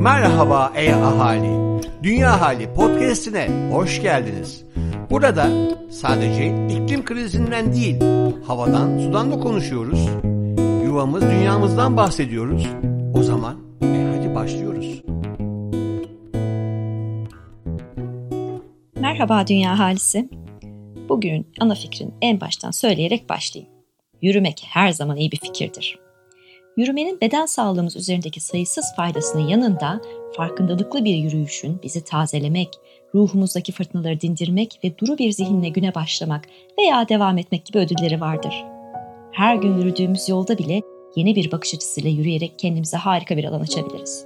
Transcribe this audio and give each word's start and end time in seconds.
Merhaba 0.00 0.72
ey 0.74 0.94
ahali. 0.94 1.82
Dünya 2.02 2.40
Hali 2.40 2.74
podcast'ine 2.74 3.70
hoş 3.72 4.02
geldiniz. 4.02 4.64
Burada 5.10 5.50
sadece 5.90 6.46
iklim 6.46 7.04
krizinden 7.04 7.72
değil, 7.72 8.00
havadan, 8.46 8.98
sudan 8.98 9.32
da 9.32 9.40
konuşuyoruz. 9.40 10.08
Yuvamız, 10.84 11.22
dünyamızdan 11.22 11.96
bahsediyoruz. 11.96 12.66
O 13.14 13.22
zaman 13.22 13.56
e 13.82 14.16
hadi 14.16 14.34
başlıyoruz. 14.34 15.02
Merhaba 19.00 19.46
Dünya 19.46 19.78
Halisi. 19.78 20.28
Bugün 21.08 21.46
ana 21.60 21.74
fikrin 21.74 22.14
en 22.22 22.40
baştan 22.40 22.70
söyleyerek 22.70 23.28
başlayayım. 23.28 23.72
Yürümek 24.22 24.66
her 24.68 24.90
zaman 24.90 25.16
iyi 25.16 25.32
bir 25.32 25.40
fikirdir. 25.40 26.09
Yürümenin 26.80 27.20
beden 27.20 27.46
sağlığımız 27.46 27.96
üzerindeki 27.96 28.40
sayısız 28.40 28.84
faydasının 28.96 29.48
yanında 29.48 30.00
farkındalıklı 30.36 31.04
bir 31.04 31.14
yürüyüşün 31.14 31.80
bizi 31.82 32.04
tazelemek, 32.04 32.68
ruhumuzdaki 33.14 33.72
fırtınaları 33.72 34.20
dindirmek 34.20 34.80
ve 34.84 34.98
duru 34.98 35.18
bir 35.18 35.32
zihinle 35.32 35.68
güne 35.68 35.94
başlamak 35.94 36.44
veya 36.78 37.08
devam 37.08 37.38
etmek 37.38 37.64
gibi 37.64 37.78
ödülleri 37.78 38.20
vardır. 38.20 38.64
Her 39.32 39.56
gün 39.56 39.78
yürüdüğümüz 39.78 40.28
yolda 40.28 40.58
bile 40.58 40.82
yeni 41.16 41.36
bir 41.36 41.52
bakış 41.52 41.74
açısıyla 41.74 42.10
yürüyerek 42.10 42.58
kendimize 42.58 42.96
harika 42.96 43.36
bir 43.36 43.44
alan 43.44 43.60
açabiliriz. 43.60 44.24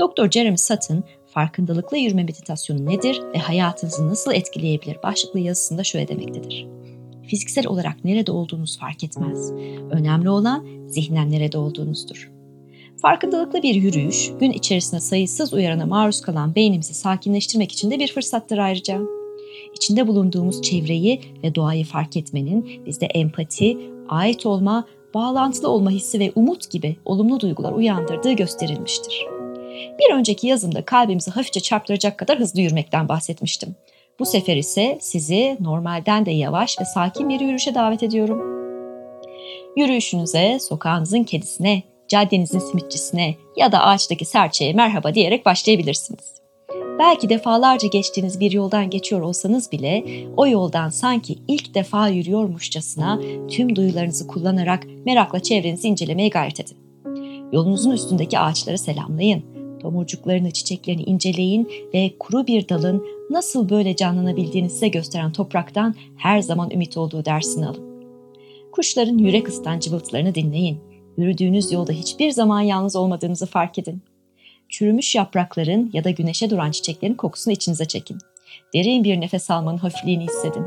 Dr. 0.00 0.30
Jeremy 0.30 0.58
Sutton, 0.58 1.04
farkındalıklı 1.26 1.96
yürüme 1.96 2.22
meditasyonu 2.22 2.86
nedir 2.86 3.22
ve 3.34 3.38
hayatınızı 3.38 4.08
nasıl 4.08 4.32
etkileyebilir 4.32 5.02
başlıklı 5.02 5.40
yazısında 5.40 5.84
şöyle 5.84 6.08
demektedir. 6.08 6.79
Fiziksel 7.30 7.66
olarak 7.66 8.04
nerede 8.04 8.32
olduğunuz 8.32 8.78
fark 8.78 9.04
etmez. 9.04 9.50
Önemli 9.90 10.30
olan 10.30 10.66
zihnen 10.86 11.30
nerede 11.30 11.58
olduğunuzdur. 11.58 12.30
Farkındalıklı 13.02 13.62
bir 13.62 13.74
yürüyüş, 13.74 14.30
gün 14.40 14.50
içerisinde 14.50 15.00
sayısız 15.00 15.52
uyarana 15.52 15.86
maruz 15.86 16.20
kalan 16.20 16.54
beynimizi 16.54 16.94
sakinleştirmek 16.94 17.72
için 17.72 17.90
de 17.90 17.98
bir 17.98 18.12
fırsattır 18.12 18.58
ayrıca. 18.58 19.00
İçinde 19.74 20.08
bulunduğumuz 20.08 20.62
çevreyi 20.62 21.20
ve 21.42 21.54
doğayı 21.54 21.84
fark 21.84 22.16
etmenin 22.16 22.86
bizde 22.86 23.06
empati, 23.06 23.78
ait 24.08 24.46
olma, 24.46 24.84
bağlantılı 25.14 25.68
olma 25.68 25.90
hissi 25.90 26.20
ve 26.20 26.32
umut 26.34 26.70
gibi 26.70 26.96
olumlu 27.04 27.40
duygular 27.40 27.72
uyandırdığı 27.72 28.32
gösterilmiştir. 28.32 29.26
Bir 29.98 30.14
önceki 30.14 30.46
yazımda 30.46 30.84
kalbimizi 30.84 31.30
hafifçe 31.30 31.60
çarptıracak 31.60 32.18
kadar 32.18 32.38
hızlı 32.38 32.60
yürümekten 32.60 33.08
bahsetmiştim. 33.08 33.74
Bu 34.20 34.26
sefer 34.26 34.56
ise 34.56 34.98
sizi 35.00 35.56
normalden 35.60 36.26
de 36.26 36.30
yavaş 36.30 36.80
ve 36.80 36.84
sakin 36.84 37.28
bir 37.28 37.40
yürüyüşe 37.40 37.74
davet 37.74 38.02
ediyorum. 38.02 38.42
Yürüyüşünüze 39.76 40.58
sokağınızın 40.60 41.24
kedisine, 41.24 41.82
caddenizin 42.08 42.58
simitçisine 42.58 43.34
ya 43.56 43.72
da 43.72 43.84
ağaçtaki 43.84 44.24
serçeye 44.24 44.72
merhaba 44.72 45.14
diyerek 45.14 45.46
başlayabilirsiniz. 45.46 46.40
Belki 46.98 47.28
defalarca 47.28 47.88
geçtiğiniz 47.88 48.40
bir 48.40 48.52
yoldan 48.52 48.90
geçiyor 48.90 49.20
olsanız 49.20 49.72
bile 49.72 50.04
o 50.36 50.46
yoldan 50.46 50.88
sanki 50.88 51.38
ilk 51.48 51.74
defa 51.74 52.08
yürüyormuşçasına 52.08 53.20
tüm 53.48 53.76
duyularınızı 53.76 54.26
kullanarak 54.26 54.86
merakla 55.06 55.40
çevrenizi 55.40 55.88
incelemeye 55.88 56.28
gayret 56.28 56.60
edin. 56.60 56.76
Yolunuzun 57.52 57.90
üstündeki 57.90 58.38
ağaçları 58.38 58.78
selamlayın. 58.78 59.59
Tomurcuklarını, 59.80 60.50
çiçeklerini 60.50 61.02
inceleyin 61.02 61.70
ve 61.94 62.10
kuru 62.18 62.46
bir 62.46 62.68
dalın 62.68 63.06
nasıl 63.30 63.68
böyle 63.68 63.96
canlanabildiğini 63.96 64.70
size 64.70 64.88
gösteren 64.88 65.32
topraktan 65.32 65.94
her 66.16 66.40
zaman 66.40 66.70
ümit 66.70 66.96
olduğu 66.96 67.24
dersini 67.24 67.66
alın. 67.66 67.90
Kuşların 68.72 69.18
yürek 69.18 69.48
ısıtan 69.48 69.78
cıvıltılarını 69.78 70.34
dinleyin. 70.34 70.78
Yürüdüğünüz 71.16 71.72
yolda 71.72 71.92
hiçbir 71.92 72.30
zaman 72.30 72.60
yalnız 72.60 72.96
olmadığınızı 72.96 73.46
fark 73.46 73.78
edin. 73.78 74.02
Çürümüş 74.68 75.14
yaprakların 75.14 75.90
ya 75.92 76.04
da 76.04 76.10
güneşe 76.10 76.50
duran 76.50 76.70
çiçeklerin 76.70 77.14
kokusunu 77.14 77.54
içinize 77.54 77.84
çekin. 77.84 78.18
Derin 78.74 79.04
bir 79.04 79.20
nefes 79.20 79.50
almanın 79.50 79.78
hafifliğini 79.78 80.24
hissedin. 80.24 80.64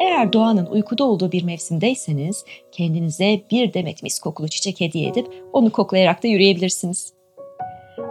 Eğer 0.00 0.32
doğanın 0.32 0.66
uykuda 0.66 1.04
olduğu 1.04 1.32
bir 1.32 1.42
mevsimdeyseniz 1.42 2.44
kendinize 2.72 3.42
bir 3.50 3.74
demet 3.74 4.02
mis 4.02 4.18
kokulu 4.18 4.48
çiçek 4.48 4.80
hediye 4.80 5.08
edip 5.08 5.26
onu 5.52 5.72
koklayarak 5.72 6.22
da 6.22 6.28
yürüyebilirsiniz. 6.28 7.12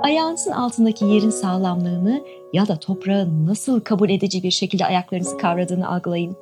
Ayağınızın 0.01 0.51
altındaki 0.51 1.05
yerin 1.05 1.29
sağlamlığını 1.29 2.21
ya 2.53 2.67
da 2.67 2.75
toprağın 2.75 3.45
nasıl 3.45 3.79
kabul 3.79 4.09
edici 4.09 4.43
bir 4.43 4.51
şekilde 4.51 4.85
ayaklarınızı 4.85 5.37
kavradığını 5.37 5.89
algılayın. 5.89 6.35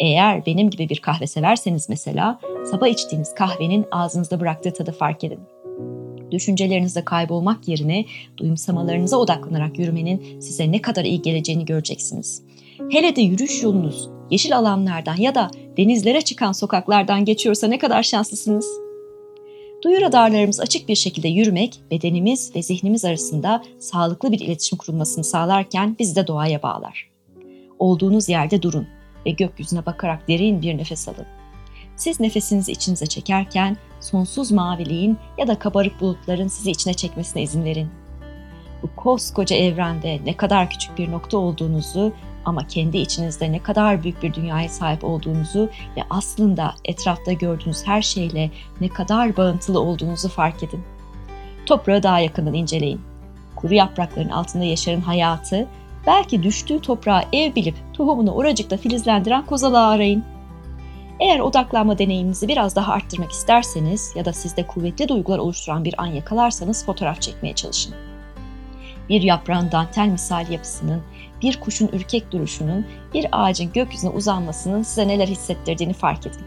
Eğer 0.00 0.46
benim 0.46 0.70
gibi 0.70 0.88
bir 0.88 0.98
kahve 0.98 1.26
severseniz 1.26 1.88
mesela 1.88 2.40
sabah 2.70 2.86
içtiğiniz 2.86 3.34
kahvenin 3.34 3.86
ağzınızda 3.90 4.40
bıraktığı 4.40 4.72
tadı 4.72 4.92
fark 4.92 5.24
edin. 5.24 5.40
Düşüncelerinizde 6.30 7.04
kaybolmak 7.04 7.68
yerine 7.68 8.04
duyumsamalarınıza 8.36 9.16
odaklanarak 9.16 9.78
yürümenin 9.78 10.40
size 10.40 10.72
ne 10.72 10.82
kadar 10.82 11.04
iyi 11.04 11.22
geleceğini 11.22 11.64
göreceksiniz. 11.64 12.42
Hele 12.90 13.16
de 13.16 13.20
yürüyüş 13.20 13.62
yolunuz 13.62 14.08
yeşil 14.30 14.56
alanlardan 14.56 15.16
ya 15.16 15.34
da 15.34 15.50
denizlere 15.76 16.20
çıkan 16.20 16.52
sokaklardan 16.52 17.24
geçiyorsa 17.24 17.66
ne 17.66 17.78
kadar 17.78 18.02
şanslısınız. 18.02 18.66
Duyu 19.84 20.00
radarlarımız 20.00 20.60
açık 20.60 20.88
bir 20.88 20.94
şekilde 20.94 21.28
yürümek, 21.28 21.80
bedenimiz 21.90 22.56
ve 22.56 22.62
zihnimiz 22.62 23.04
arasında 23.04 23.62
sağlıklı 23.78 24.32
bir 24.32 24.40
iletişim 24.40 24.78
kurulmasını 24.78 25.24
sağlarken 25.24 25.96
bizi 25.98 26.16
de 26.16 26.26
doğaya 26.26 26.62
bağlar. 26.62 27.10
Olduğunuz 27.78 28.28
yerde 28.28 28.62
durun 28.62 28.86
ve 29.26 29.30
gökyüzüne 29.30 29.86
bakarak 29.86 30.28
derin 30.28 30.62
bir 30.62 30.78
nefes 30.78 31.08
alın. 31.08 31.26
Siz 31.96 32.20
nefesinizi 32.20 32.72
içinize 32.72 33.06
çekerken 33.06 33.76
sonsuz 34.00 34.52
maviliğin 34.52 35.18
ya 35.38 35.48
da 35.48 35.58
kabarık 35.58 36.00
bulutların 36.00 36.48
sizi 36.48 36.70
içine 36.70 36.94
çekmesine 36.94 37.42
izin 37.42 37.64
verin. 37.64 37.88
Bu 38.82 38.90
koskoca 38.96 39.56
evrende 39.56 40.20
ne 40.24 40.36
kadar 40.36 40.70
küçük 40.70 40.98
bir 40.98 41.10
nokta 41.10 41.38
olduğunuzu 41.38 42.12
ama 42.44 42.66
kendi 42.66 42.98
içinizde 42.98 43.52
ne 43.52 43.62
kadar 43.62 44.02
büyük 44.02 44.22
bir 44.22 44.34
dünyaya 44.34 44.68
sahip 44.68 45.04
olduğunuzu 45.04 45.70
ve 45.96 46.02
aslında 46.10 46.74
etrafta 46.84 47.32
gördüğünüz 47.32 47.86
her 47.86 48.02
şeyle 48.02 48.50
ne 48.80 48.88
kadar 48.88 49.36
bağıntılı 49.36 49.80
olduğunuzu 49.80 50.28
fark 50.28 50.62
edin. 50.62 50.80
Toprağı 51.66 52.02
daha 52.02 52.20
yakından 52.20 52.54
inceleyin. 52.54 53.00
Kuru 53.56 53.74
yaprakların 53.74 54.28
altında 54.28 54.64
yaşarın 54.64 55.00
hayatı, 55.00 55.66
belki 56.06 56.42
düştüğü 56.42 56.80
toprağa 56.80 57.24
ev 57.32 57.54
bilip 57.54 57.74
tohumunu 57.92 58.30
oracıkta 58.30 58.76
filizlendiren 58.76 59.46
kozalağı 59.46 59.86
arayın. 59.86 60.24
Eğer 61.20 61.40
odaklanma 61.40 61.98
deneyiminizi 61.98 62.48
biraz 62.48 62.76
daha 62.76 62.92
arttırmak 62.92 63.32
isterseniz 63.32 64.12
ya 64.16 64.24
da 64.24 64.32
sizde 64.32 64.66
kuvvetli 64.66 65.08
duygular 65.08 65.38
oluşturan 65.38 65.84
bir 65.84 66.02
an 66.02 66.06
yakalarsanız 66.06 66.86
fotoğraf 66.86 67.20
çekmeye 67.20 67.54
çalışın. 67.54 67.94
Bir 69.08 69.22
yaprağın 69.22 69.72
dantel 69.72 70.08
misali 70.08 70.52
yapısının, 70.52 71.02
bir 71.42 71.60
kuşun 71.60 71.88
ürkek 71.88 72.32
duruşunun, 72.32 72.86
bir 73.14 73.26
ağacın 73.32 73.72
gökyüzüne 73.72 74.10
uzanmasının 74.10 74.82
size 74.82 75.08
neler 75.08 75.28
hissettirdiğini 75.28 75.92
fark 75.92 76.26
edin. 76.26 76.44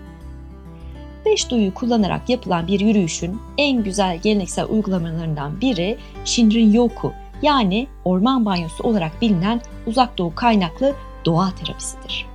Beş 1.25 1.51
duyu 1.51 1.73
kullanarak 1.73 2.29
yapılan 2.29 2.67
bir 2.67 2.79
yürüyüşün 2.79 3.41
en 3.57 3.83
güzel 3.83 4.17
geleneksel 4.17 4.65
uygulamalarından 4.69 5.61
biri 5.61 5.97
Shinrin-yoku 6.25 7.13
yani 7.41 7.87
orman 8.05 8.45
banyosu 8.45 8.83
olarak 8.83 9.21
bilinen 9.21 9.61
uzak 9.87 10.17
doğu 10.17 10.35
kaynaklı 10.35 10.95
doğa 11.25 11.51
terapisidir. 11.51 12.25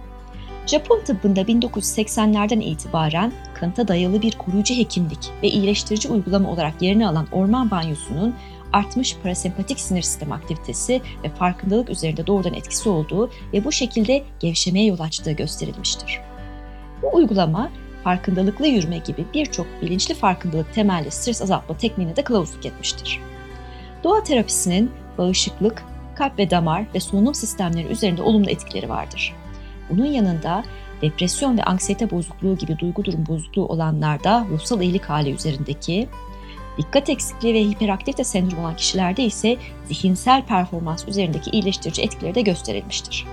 Japon 0.66 1.00
tıbbında 1.04 1.40
1980'lerden 1.40 2.60
itibaren 2.60 3.32
kanıta 3.54 3.88
dayalı 3.88 4.22
bir 4.22 4.32
koruyucu 4.32 4.74
hekimlik 4.74 5.30
ve 5.42 5.48
iyileştirici 5.48 6.08
uygulama 6.08 6.50
olarak 6.50 6.82
yerini 6.82 7.08
alan 7.08 7.26
orman 7.32 7.70
banyosunun 7.70 8.34
artmış 8.72 9.16
parasempatik 9.22 9.80
sinir 9.80 10.02
sistemi 10.02 10.34
aktivitesi 10.34 11.00
ve 11.24 11.28
farkındalık 11.28 11.90
üzerinde 11.90 12.26
doğrudan 12.26 12.54
etkisi 12.54 12.88
olduğu 12.88 13.30
ve 13.52 13.64
bu 13.64 13.72
şekilde 13.72 14.24
gevşemeye 14.40 14.86
yol 14.86 15.00
açtığı 15.00 15.32
gösterilmiştir. 15.32 16.20
Bu 17.02 17.16
uygulama 17.16 17.70
farkındalıklı 18.04 18.66
yürüme 18.66 18.98
gibi 18.98 19.24
birçok 19.34 19.66
bilinçli 19.82 20.14
farkındalık 20.14 20.74
temelli 20.74 21.10
stres 21.10 21.42
azaltma 21.42 21.76
tekniğine 21.76 22.16
de 22.16 22.24
kılavuzluk 22.24 22.66
etmiştir. 22.66 23.20
Doğa 24.04 24.22
terapisinin 24.22 24.90
bağışıklık, 25.18 25.84
kalp 26.14 26.38
ve 26.38 26.50
damar 26.50 26.84
ve 26.94 27.00
solunum 27.00 27.34
sistemleri 27.34 27.86
üzerinde 27.86 28.22
olumlu 28.22 28.50
etkileri 28.50 28.88
vardır. 28.88 29.34
Bunun 29.90 30.06
yanında 30.06 30.64
depresyon 31.02 31.58
ve 31.58 31.62
anksiyete 31.62 32.10
bozukluğu 32.10 32.56
gibi 32.56 32.78
duygu 32.78 33.04
durum 33.04 33.26
bozukluğu 33.26 33.66
olanlarda 33.66 34.46
ruhsal 34.50 34.82
iyilik 34.82 35.04
hali 35.04 35.30
üzerindeki, 35.30 36.08
dikkat 36.78 37.08
eksikliği 37.08 37.54
ve 37.54 37.60
hiperaktivite 37.60 38.24
sendromu 38.24 38.62
olan 38.62 38.76
kişilerde 38.76 39.24
ise 39.24 39.56
zihinsel 39.88 40.42
performans 40.42 41.08
üzerindeki 41.08 41.50
iyileştirici 41.50 42.02
etkileri 42.02 42.34
de 42.34 42.40
gösterilmiştir. 42.40 43.26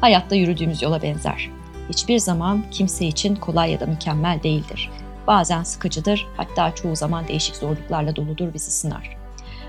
Hayatta 0.00 0.34
yürüdüğümüz 0.34 0.82
yola 0.82 1.02
benzer. 1.02 1.50
Hiçbir 1.88 2.18
zaman 2.18 2.64
kimse 2.70 3.06
için 3.06 3.36
kolay 3.36 3.70
ya 3.70 3.80
da 3.80 3.86
mükemmel 3.86 4.42
değildir. 4.42 4.90
Bazen 5.26 5.62
sıkıcıdır, 5.62 6.26
hatta 6.36 6.74
çoğu 6.74 6.96
zaman 6.96 7.28
değişik 7.28 7.56
zorluklarla 7.56 8.16
doludur 8.16 8.54
bizi 8.54 8.70
sınar. 8.70 9.16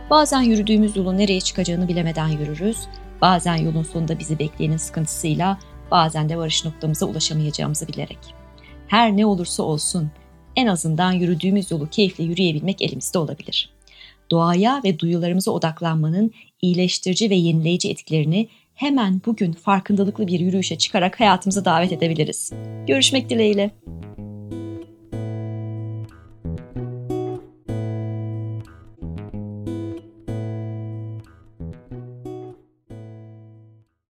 Bazen 0.10 0.42
yürüdüğümüz 0.42 0.96
yolun 0.96 1.18
nereye 1.18 1.42
çıkacağını 1.42 1.88
bilemeden 1.88 2.28
yürürüz, 2.28 2.88
bazen 3.22 3.56
yolun 3.56 3.84
sonunda 3.84 4.20
bizi 4.20 4.40
bekleyenin 4.40 4.78
sıkıntısıyla 4.78 5.58
bazen 5.92 6.30
de 6.30 6.38
varış 6.38 6.66
noktamıza 6.66 7.06
ulaşamayacağımızı 7.06 7.88
bilerek. 7.88 8.20
Her 8.88 9.18
ne 9.18 9.26
olursa 9.26 9.64
olsun 9.64 10.12
en 10.60 10.68
azından 10.68 11.12
yürüdüğümüz 11.12 11.72
yolu 11.72 11.90
keyifle 11.90 12.24
yürüyebilmek 12.24 12.82
elimizde 12.82 13.20
olabilir. 13.20 13.70
doğaya 14.32 14.82
ve 14.84 15.00
duyularımıza 15.00 15.52
odaklanmanın 15.52 16.32
iyileştirici 16.62 17.30
ve 17.30 17.36
yenileyici 17.36 17.90
etkilerini 17.90 18.48
hemen 18.76 19.22
bugün 19.26 19.52
farkındalıklı 19.52 20.28
bir 20.28 20.40
yürüyüşe 20.40 20.78
çıkarak 20.78 21.20
hayatımıza 21.20 21.66
davet 21.66 21.92
edebiliriz. 21.92 22.52
Görüşmek 22.88 23.30
dileğiyle. 23.30 23.72